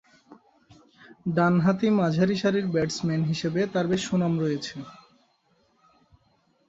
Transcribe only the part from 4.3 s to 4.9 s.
রয়েছে।